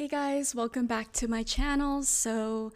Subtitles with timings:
[0.00, 2.02] Hey guys, welcome back to my channel.
[2.04, 2.72] So,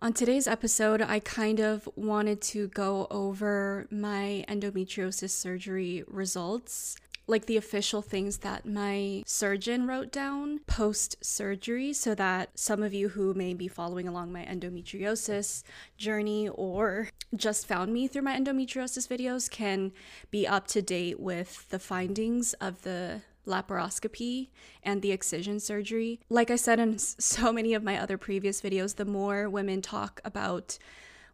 [0.00, 6.96] on today's episode, I kind of wanted to go over my endometriosis surgery results,
[7.26, 12.94] like the official things that my surgeon wrote down post surgery, so that some of
[12.94, 15.64] you who may be following along my endometriosis
[15.98, 19.92] journey or just found me through my endometriosis videos can
[20.30, 24.48] be up to date with the findings of the laparoscopy
[24.82, 26.20] and the excision surgery.
[26.28, 30.20] Like I said in so many of my other previous videos, the more women talk
[30.24, 30.78] about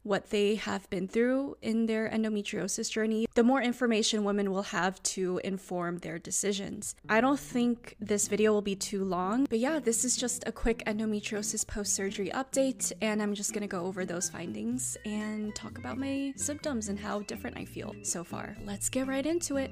[0.02, 5.02] what they have been through in their endometriosis journey, the more information women will have
[5.02, 6.94] to inform their decisions.
[7.08, 10.52] I don't think this video will be too long, but yeah, this is just a
[10.52, 15.78] quick endometriosis post surgery update, and I'm just gonna go over those findings and talk
[15.78, 18.56] about my symptoms and how different I feel so far.
[18.64, 19.70] Let's get right into it.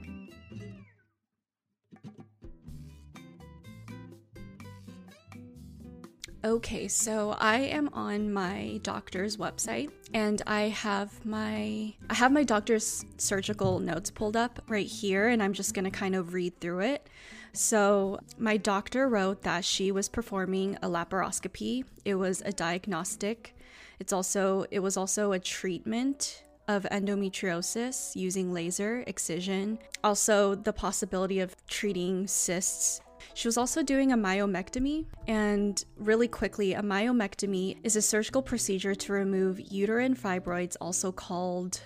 [6.47, 12.45] Okay, so I am on my doctor's website and I have my I have my
[12.45, 16.61] doctor's surgical notes pulled up right here and I'm just going to kind of read
[16.61, 17.09] through it.
[17.53, 21.83] So, my doctor wrote that she was performing a laparoscopy.
[22.05, 23.57] It was a diagnostic.
[23.99, 29.81] It's also it was also a treatment of endometriosis using laser excision.
[30.05, 33.01] Also, the possibility of treating cysts
[33.35, 38.95] she was also doing a myomectomy, and really quickly, a myomectomy is a surgical procedure
[38.95, 41.81] to remove uterine fibroids, also called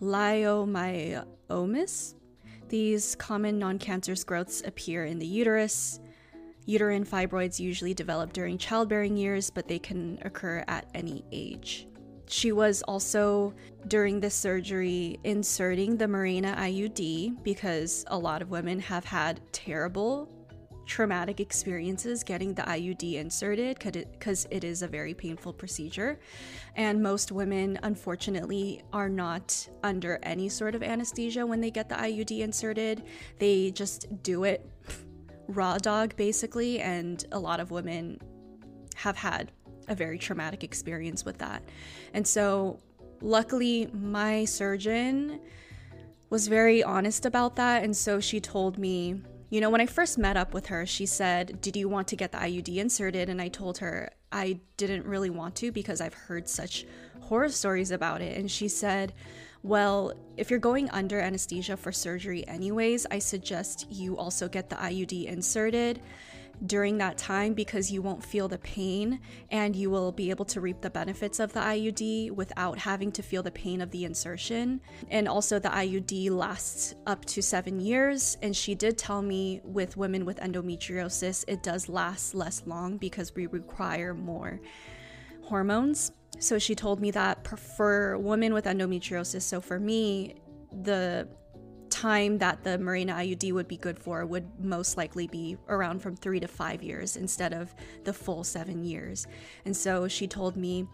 [0.00, 2.14] leiomyomas.
[2.68, 6.00] These common non cancerous growths appear in the uterus.
[6.66, 11.88] Uterine fibroids usually develop during childbearing years, but they can occur at any age.
[12.28, 13.54] She was also,
[13.86, 20.28] during this surgery, inserting the Mirena IUD because a lot of women have had terrible
[20.88, 26.18] traumatic experiences getting the IUD inserted because it, is a very painful procedure.
[26.74, 31.94] And most women, unfortunately, are not under any sort of anesthesia when they get the
[31.94, 33.04] IUD inserted.
[33.38, 34.68] They just do it
[35.46, 36.80] raw dog, basically.
[36.80, 38.18] And a lot of women
[38.96, 39.52] have had
[39.86, 41.62] a very traumatic experience with that.
[42.14, 42.80] And so,
[43.20, 45.40] luckily, my surgeon
[46.30, 47.84] was very honest about that.
[47.84, 51.06] And so she told me you know, when I first met up with her, she
[51.06, 53.28] said, Did you want to get the IUD inserted?
[53.28, 56.84] And I told her I didn't really want to because I've heard such
[57.20, 58.36] horror stories about it.
[58.36, 59.14] And she said,
[59.62, 64.76] Well, if you're going under anesthesia for surgery, anyways, I suggest you also get the
[64.76, 66.00] IUD inserted
[66.66, 69.20] during that time because you won't feel the pain
[69.50, 73.22] and you will be able to reap the benefits of the IUD without having to
[73.22, 74.80] feel the pain of the insertion.
[75.10, 78.36] And also, the IUD lasts up to seven years.
[78.42, 83.34] And she did tell me with women with endometriosis, it does last less long because
[83.34, 84.60] we require more
[85.42, 86.12] hormones.
[86.40, 90.36] So she told me that for women with endometriosis, so for me,
[90.82, 91.28] the
[91.90, 96.16] time that the Mirena IUD would be good for would most likely be around from
[96.16, 99.26] three to five years instead of the full seven years.
[99.64, 100.86] And so she told me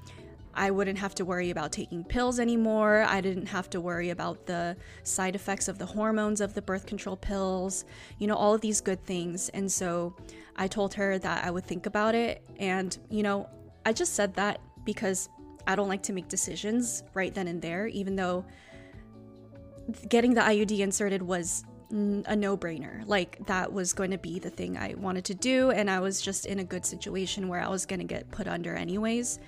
[0.54, 3.04] I wouldn't have to worry about taking pills anymore.
[3.08, 6.86] I didn't have to worry about the side effects of the hormones of the birth
[6.86, 7.84] control pills,
[8.18, 9.48] you know, all of these good things.
[9.48, 10.14] And so
[10.56, 12.42] I told her that I would think about it.
[12.58, 13.48] And, you know,
[13.84, 15.28] I just said that because
[15.66, 18.44] I don't like to make decisions right then and there, even though
[20.08, 23.06] getting the IUD inserted was a no brainer.
[23.06, 25.70] Like, that was going to be the thing I wanted to do.
[25.70, 28.48] And I was just in a good situation where I was going to get put
[28.48, 29.38] under, anyways.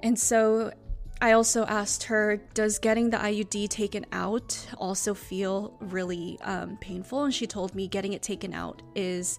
[0.00, 0.72] And so
[1.20, 7.24] I also asked her, Does getting the IUD taken out also feel really um, painful?
[7.24, 9.38] And she told me getting it taken out is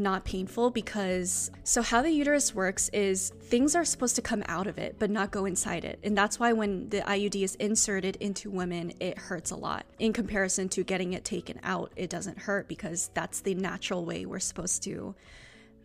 [0.00, 4.66] not painful because so how the uterus works is things are supposed to come out
[4.66, 5.98] of it but not go inside it.
[6.02, 9.86] And that's why when the IUD is inserted into women it hurts a lot.
[9.98, 14.24] In comparison to getting it taken out it doesn't hurt because that's the natural way
[14.26, 15.14] we're supposed to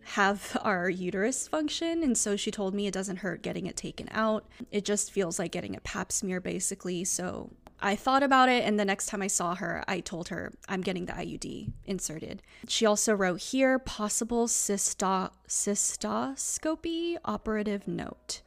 [0.06, 2.02] have our uterus function.
[2.02, 4.46] And so she told me it doesn't hurt getting it taken out.
[4.70, 7.04] It just feels like getting a pap smear basically.
[7.04, 7.50] So
[7.80, 10.80] I thought about it, and the next time I saw her, I told her I'm
[10.80, 12.42] getting the IUD inserted.
[12.68, 18.42] She also wrote here possible cysto- cystoscopy operative note.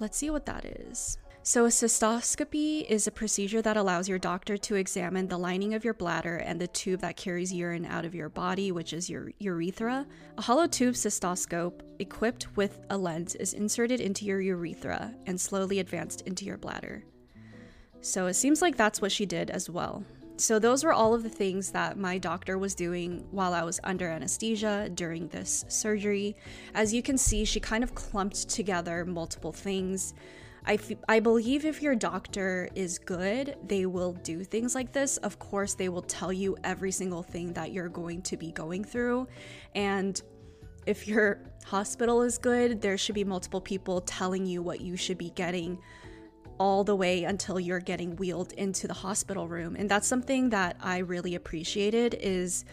[0.00, 1.18] Let's see what that is.
[1.44, 5.84] So, a cystoscopy is a procedure that allows your doctor to examine the lining of
[5.84, 9.30] your bladder and the tube that carries urine out of your body, which is your
[9.38, 10.08] urethra.
[10.38, 15.78] A hollow tube cystoscope equipped with a lens is inserted into your urethra and slowly
[15.78, 17.04] advanced into your bladder.
[18.00, 20.04] So it seems like that's what she did as well.
[20.38, 23.80] So, those were all of the things that my doctor was doing while I was
[23.84, 26.36] under anesthesia during this surgery.
[26.74, 30.12] As you can see, she kind of clumped together multiple things.
[30.66, 35.16] I, f- I believe if your doctor is good, they will do things like this.
[35.18, 38.84] Of course, they will tell you every single thing that you're going to be going
[38.84, 39.28] through.
[39.74, 40.20] And
[40.84, 45.18] if your hospital is good, there should be multiple people telling you what you should
[45.18, 45.78] be getting
[46.58, 49.76] all the way until you're getting wheeled into the hospital room.
[49.76, 52.64] And that's something that I really appreciated is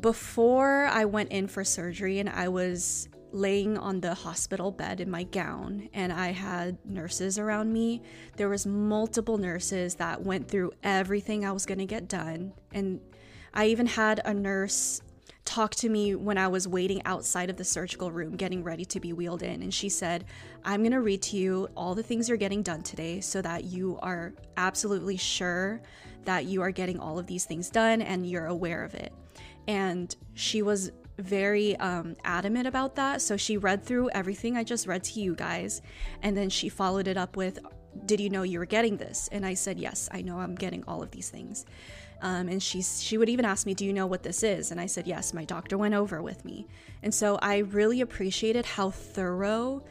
[0.00, 5.10] before I went in for surgery and I was laying on the hospital bed in
[5.10, 8.02] my gown and I had nurses around me.
[8.36, 13.00] There was multiple nurses that went through everything I was going to get done and
[13.54, 15.02] I even had a nurse
[15.52, 18.98] talk to me when I was waiting outside of the surgical room getting ready to
[18.98, 20.24] be wheeled in and she said,
[20.64, 23.64] "I'm going to read to you all the things you're getting done today so that
[23.64, 25.82] you are absolutely sure
[26.24, 29.12] that you are getting all of these things done and you're aware of it."
[29.68, 33.20] And she was very um, adamant about that.
[33.20, 35.82] So she read through everything I just read to you guys,
[36.22, 37.58] and then she followed it up with,
[38.06, 40.82] "Did you know you were getting this?" And I said, "Yes, I know I'm getting
[40.88, 41.66] all of these things."
[42.22, 44.80] Um, and she she would even ask me, "Do you know what this is?" And
[44.80, 46.66] I said, "Yes, my doctor went over with me."
[47.02, 49.84] And so I really appreciated how thorough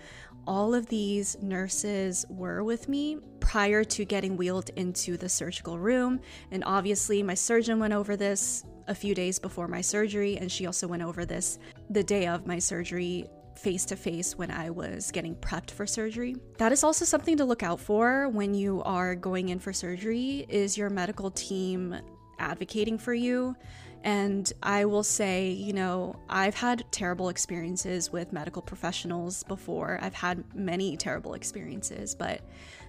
[0.48, 6.19] all of these nurses were with me prior to getting wheeled into the surgical room.
[6.51, 10.66] And obviously, my surgeon went over this a few days before my surgery, and she
[10.66, 15.12] also went over this the day of my surgery face to face when I was
[15.12, 16.36] getting prepped for surgery.
[16.57, 20.45] That is also something to look out for when you are going in for surgery
[20.50, 21.95] is your medical team
[22.41, 23.55] advocating for you.
[24.03, 29.99] And I will say, you know, I've had terrible experiences with medical professionals before.
[30.01, 32.41] I've had many terrible experiences, but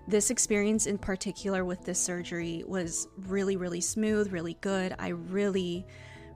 [0.09, 4.95] this experience in particular with this surgery was really, really smooth, really good.
[4.99, 5.87] I really,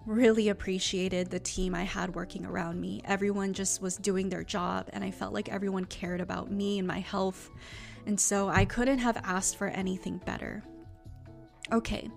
[0.04, 3.00] really appreciated the team I had working around me.
[3.06, 6.86] Everyone just was doing their job, and I felt like everyone cared about me and
[6.86, 7.50] my health.
[8.06, 10.62] And so I couldn't have asked for anything better.
[11.72, 12.08] Okay,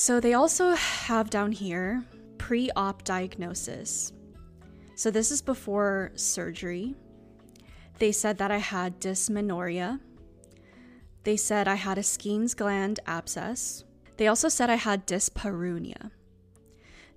[0.00, 2.04] so they also have down here
[2.38, 4.12] pre op diagnosis.
[4.94, 6.94] So this is before surgery.
[7.98, 9.98] They said that I had dysmenorrhea,
[11.24, 13.82] they said I had a Skene's gland abscess.
[14.18, 16.12] They also said I had dyspareunia.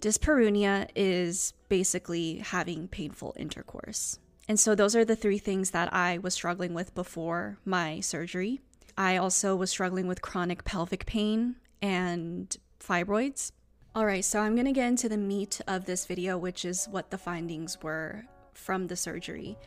[0.01, 4.17] Dyspareunia is basically having painful intercourse.
[4.47, 8.59] And so those are the three things that I was struggling with before my surgery.
[8.97, 13.51] I also was struggling with chronic pelvic pain and fibroids.
[13.93, 17.11] All right, so I'm to get into the meat of this video, which is what
[17.11, 18.23] the findings were
[18.53, 19.57] from the surgery.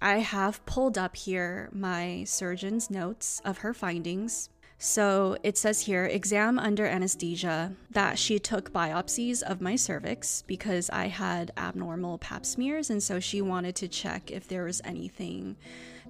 [0.00, 4.48] I have pulled up here my surgeon's notes of her findings.
[4.84, 10.90] So it says here exam under anesthesia that she took biopsies of my cervix because
[10.90, 12.90] I had abnormal pap smears.
[12.90, 15.54] And so she wanted to check if there was anything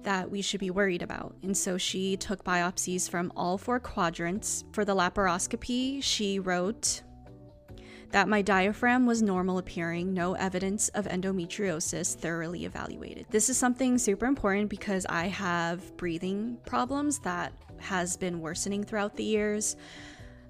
[0.01, 1.35] that we should be worried about.
[1.43, 4.63] And so she took biopsies from all four quadrants.
[4.71, 7.03] For the laparoscopy, she wrote
[8.13, 13.25] that my diaphragm was normal appearing, no evidence of endometriosis, thoroughly evaluated.
[13.31, 19.15] This is something super important because I have breathing problems that has been worsening throughout
[19.15, 19.75] the years.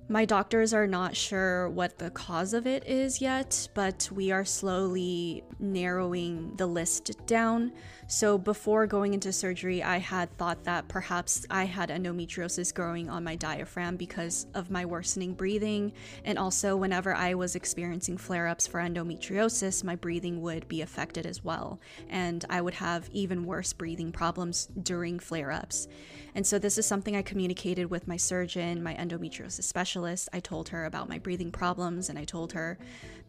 [0.10, 4.44] My doctors are not sure what the cause of it is yet, but we are
[4.44, 7.72] slowly narrowing the list down.
[8.08, 13.24] So, before going into surgery, I had thought that perhaps I had endometriosis growing on
[13.24, 15.94] my diaphragm because of my worsening breathing.
[16.25, 21.25] And also, whenever I was experiencing flare ups for endometriosis, my breathing would be affected
[21.25, 21.80] as well.
[22.10, 25.88] And I would have even worse breathing problems during flare ups.
[26.36, 30.30] And so, this is something I communicated with my surgeon, my endometriosis specialist.
[30.34, 32.78] I told her about my breathing problems, and I told her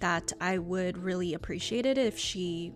[0.01, 2.73] that I would really appreciate it if she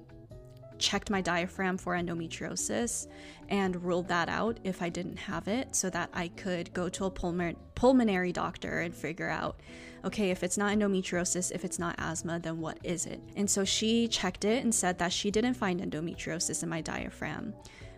[0.79, 3.09] checked my diaphragm for endometriosis
[3.49, 7.07] and ruled that out if I didn't have it so that I could go to
[7.07, 9.61] a pulmon- pulmonary doctor and figure out
[10.05, 13.21] okay, if it's not endometriosis, if it's not asthma, then what is it?
[13.35, 17.53] And so she checked it and said that she didn't find endometriosis in my diaphragm,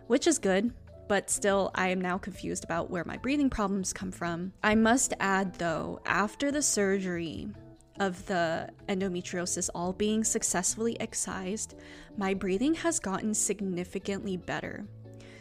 [0.07, 0.73] which is good
[1.11, 4.53] but still, I am now confused about where my breathing problems come from.
[4.63, 7.49] I must add, though, after the surgery
[7.99, 11.75] of the endometriosis all being successfully excised,
[12.15, 14.85] my breathing has gotten significantly better.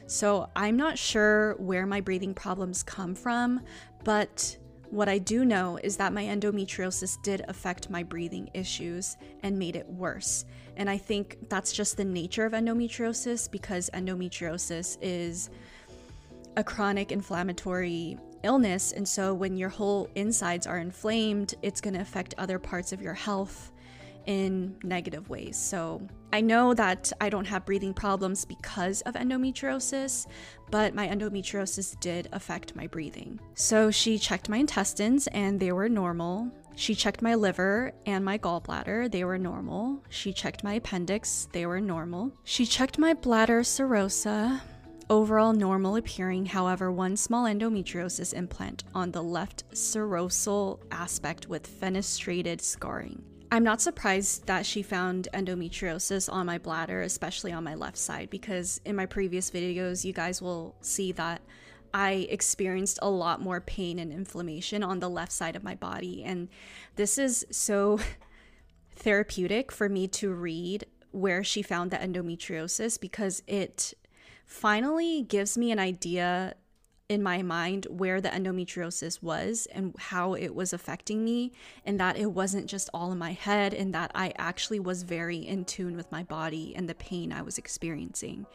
[0.08, 3.60] So I'm not sure where my breathing problems come from,
[4.02, 4.56] but
[4.90, 9.76] what I do know is that my endometriosis did affect my breathing issues and made
[9.76, 10.44] it worse.
[10.76, 15.50] And I think that's just the nature of endometriosis because endometriosis is
[16.56, 18.92] a chronic inflammatory illness.
[18.92, 23.00] And so when your whole insides are inflamed, it's going to affect other parts of
[23.00, 23.73] your health
[24.26, 25.56] in negative ways.
[25.56, 30.26] So I know that I don't have breathing problems because of endometriosis,
[30.70, 33.40] but my endometriosis did affect my breathing.
[33.54, 36.50] So she checked my intestines and they were normal.
[36.76, 40.02] She checked my liver and my gallbladder, they were normal.
[40.08, 42.32] She checked my appendix, they were normal.
[42.44, 44.60] She checked my bladder serosa,
[45.10, 52.60] overall normal appearing, however, one small endometriosis implant on the left serosal aspect with fenestrated
[52.60, 53.22] scarring.
[53.52, 58.30] I'm not surprised that she found endometriosis on my bladder, especially on my left side,
[58.30, 61.40] because in my previous videos, you guys will see that
[61.92, 66.23] I experienced a lot more pain and inflammation on the left side of my body.
[66.23, 66.49] And
[66.95, 67.99] this is so
[68.95, 73.95] therapeutic for me to read where she found the endometriosis because it
[74.47, 76.54] finally gives me an idea
[77.10, 81.50] in my mind where the endometriosis was and how it was affecting me,
[81.84, 85.38] and that it wasn't just all in my head, and that I actually was very
[85.38, 88.46] in tune with my body and the pain I was experiencing.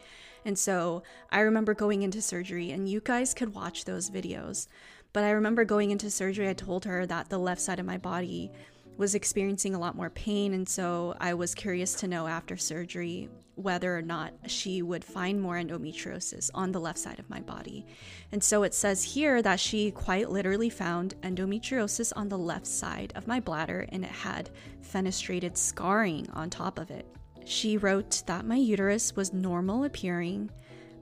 [0.46, 4.68] And so I remember going into surgery, and you guys could watch those videos.
[5.12, 7.98] But I remember going into surgery, I told her that the left side of my
[7.98, 8.50] body
[8.96, 10.54] was experiencing a lot more pain.
[10.54, 15.40] And so I was curious to know after surgery whether or not she would find
[15.40, 17.86] more endometriosis on the left side of my body.
[18.30, 23.14] And so it says here that she quite literally found endometriosis on the left side
[23.16, 24.50] of my bladder and it had
[24.82, 27.06] fenestrated scarring on top of it.
[27.46, 30.50] She wrote that my uterus was normal appearing,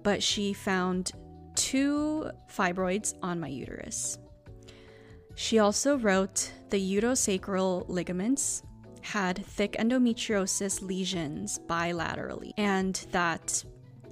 [0.04, 1.10] but she found
[1.56, 4.18] two fibroids on my uterus.
[5.36, 8.62] She also wrote the uterosacral ligaments
[9.02, 13.62] had thick endometriosis lesions bilaterally and that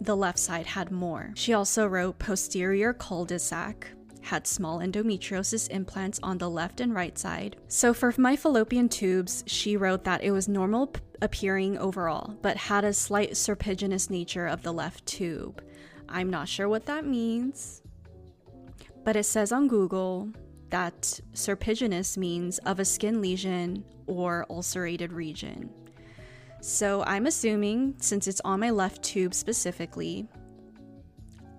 [0.01, 1.33] the left side had more.
[1.35, 3.89] She also wrote posterior cul-de-sac
[4.23, 7.57] had small endometriosis implants on the left and right side.
[7.69, 12.85] So for my fallopian tubes, she wrote that it was normal appearing overall, but had
[12.85, 15.63] a slight serpiginous nature of the left tube.
[16.09, 17.83] I'm not sure what that means,
[19.05, 20.31] but it says on Google
[20.73, 25.71] that serpiginous means of a skin lesion or ulcerated region.
[26.63, 30.27] So I'm assuming, since it's on my left tube specifically,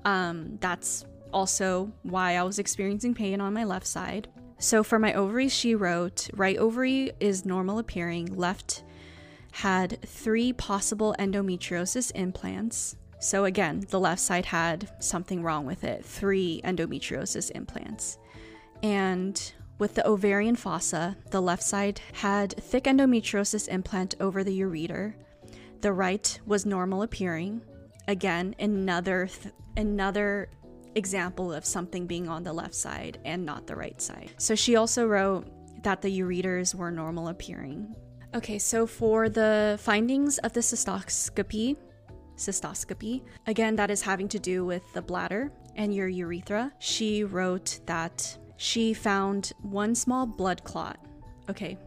[0.03, 4.29] um, that's also why I was experiencing pain on my left side.
[4.57, 8.83] So for my ovaries, she wrote right ovary is normal appearing, left
[9.51, 12.95] had three possible endometriosis implants.
[13.19, 18.17] So again, the left side had something wrong with it, three endometriosis implants.
[18.83, 25.13] And with the ovarian fossa, the left side had thick endometriosis implant over the ureter.
[25.81, 27.61] The right was normal appearing.
[28.07, 30.49] Again, another th- another
[30.95, 34.31] example of something being on the left side and not the right side.
[34.37, 35.47] So she also wrote
[35.83, 37.95] that the ureters were normal appearing.
[38.35, 41.77] Okay, so for the findings of the cystoscopy,
[42.35, 46.71] cystoscopy, again that is having to do with the bladder and your urethra.
[46.79, 50.97] She wrote that she found one small blood clot.
[51.49, 51.77] Okay,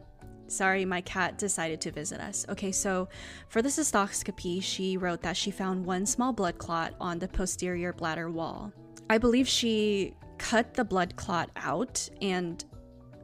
[0.48, 2.46] sorry, my cat decided to visit us.
[2.48, 3.08] Okay, so
[3.48, 7.92] for the cystoscopy, she wrote that she found one small blood clot on the posterior
[7.92, 8.72] bladder wall.
[9.08, 12.64] I believe she cut the blood clot out and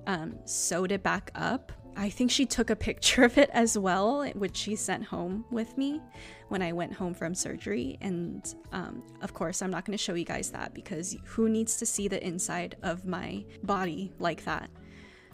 [0.06, 1.72] um, sewed it back up.
[1.96, 5.76] I think she took a picture of it as well, which she sent home with
[5.76, 6.00] me
[6.49, 7.99] when I went home from surgery.
[8.00, 11.76] And um, of course, I'm not going to show you guys that because who needs
[11.78, 14.70] to see the inside of my body like that?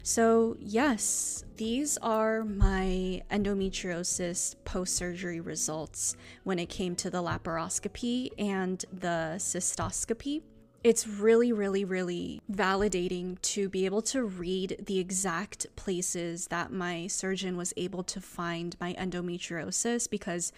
[0.02, 8.30] So, yes, these are my endometriosis post surgery results when it came to the laparoscopy
[8.38, 10.42] and the cystoscopy.
[10.84, 17.08] It's really, really, really validating to be able to read the exact places that my
[17.08, 20.52] surgeon was able to find my endometriosis because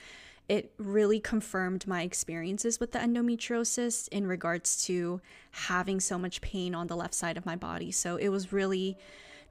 [0.47, 5.23] it really confirmed my experiences with the endometriosis in regards to
[5.53, 7.91] having so much pain on the left side of my body.
[7.91, 8.99] So it was really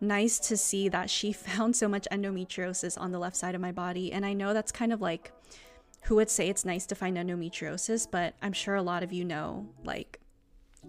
[0.01, 3.71] nice to see that she found so much endometriosis on the left side of my
[3.71, 4.11] body.
[4.11, 5.31] And I know that's kind of like
[6.03, 9.25] who would say it's nice to find endometriosis, but I'm sure a lot of you
[9.25, 10.19] know, like,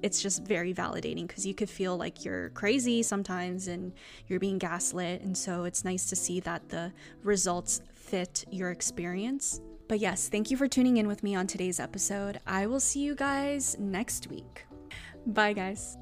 [0.03, 3.93] it's just very validating because you could feel like you're crazy sometimes and
[4.29, 5.23] you're being gaslit.
[5.23, 6.93] And so it's nice to see that the
[7.23, 9.61] results fit your experience.
[9.89, 12.41] But yes, thank you for tuning in with me on today's episode.
[12.47, 14.65] I will see you guys next week.
[15.27, 15.97] Bye, guys.